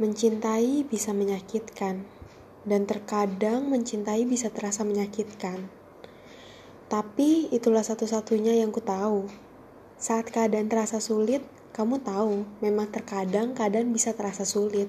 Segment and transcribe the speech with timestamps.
[0.00, 2.08] Mencintai bisa menyakitkan,
[2.64, 5.68] dan terkadang mencintai bisa terasa menyakitkan.
[6.88, 9.28] Tapi itulah satu-satunya yang ku tahu.
[10.00, 11.44] Saat keadaan terasa sulit,
[11.76, 14.88] kamu tahu, memang terkadang keadaan bisa terasa sulit.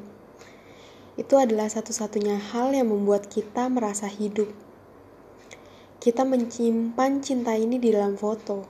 [1.20, 4.48] Itu adalah satu-satunya hal yang membuat kita merasa hidup.
[6.00, 8.64] Kita menyimpan cinta ini di dalam foto.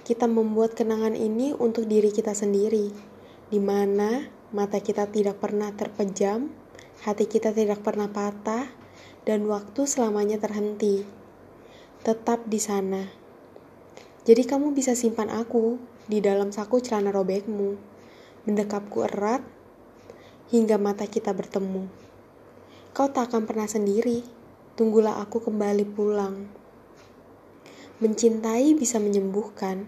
[0.00, 2.88] Kita membuat kenangan ini untuk diri kita sendiri,
[3.52, 6.48] di mana Mata kita tidak pernah terpejam,
[7.04, 8.64] hati kita tidak pernah patah,
[9.28, 11.04] dan waktu selamanya terhenti.
[12.00, 13.04] Tetap di sana.
[14.24, 15.76] Jadi kamu bisa simpan aku
[16.08, 17.76] di dalam saku celana robekmu,
[18.48, 19.44] mendekapku erat
[20.48, 21.84] hingga mata kita bertemu.
[22.96, 24.24] Kau tak akan pernah sendiri,
[24.80, 26.48] tunggulah aku kembali pulang.
[28.00, 29.84] Mencintai bisa menyembuhkan,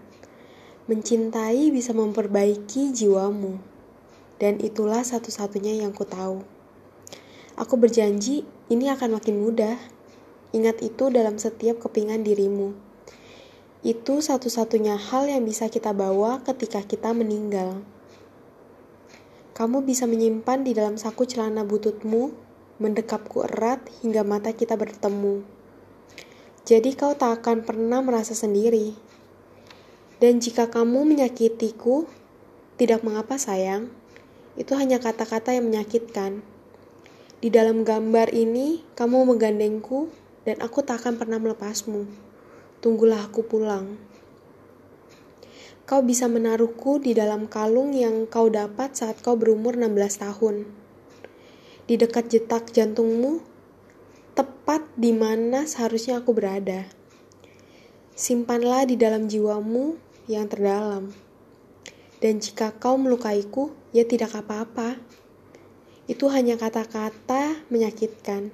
[0.85, 3.70] mencintai bisa memperbaiki jiwamu
[4.41, 6.41] dan itulah satu-satunya yang ku tahu.
[7.61, 8.41] Aku berjanji
[8.73, 9.77] ini akan makin mudah.
[10.49, 12.73] Ingat itu dalam setiap kepingan dirimu.
[13.85, 17.85] Itu satu-satunya hal yang bisa kita bawa ketika kita meninggal.
[19.53, 22.33] Kamu bisa menyimpan di dalam saku celana bututmu,
[22.81, 25.45] mendekapku erat hingga mata kita bertemu.
[26.65, 28.97] Jadi kau tak akan pernah merasa sendiri.
[30.17, 32.09] Dan jika kamu menyakitiku,
[32.77, 34.00] tidak mengapa sayang,
[34.59, 36.43] itu hanya kata-kata yang menyakitkan.
[37.41, 40.11] Di dalam gambar ini, kamu menggandengku
[40.43, 42.05] dan aku tak akan pernah melepasmu.
[42.81, 43.97] Tunggulah aku pulang.
[45.89, 50.55] Kau bisa menaruhku di dalam kalung yang kau dapat saat kau berumur 16 tahun.
[51.89, 53.43] Di dekat jetak jantungmu,
[54.37, 56.87] tepat di mana seharusnya aku berada.
[58.15, 59.97] Simpanlah di dalam jiwamu
[60.29, 61.30] yang terdalam.
[62.21, 65.01] Dan jika kau melukaiku, ya tidak apa-apa.
[66.05, 68.53] Itu hanya kata-kata menyakitkan.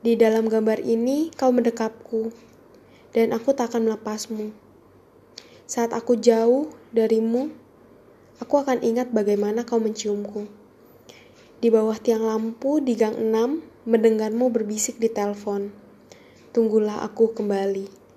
[0.00, 2.32] Di dalam gambar ini, kau mendekapku,
[3.12, 4.56] dan aku tak akan melepasmu.
[5.68, 7.52] Saat aku jauh darimu,
[8.40, 10.48] aku akan ingat bagaimana kau menciumku.
[11.60, 15.68] Di bawah tiang lampu di gang 6, mendengarmu berbisik di telepon.
[16.56, 18.07] Tunggulah aku kembali.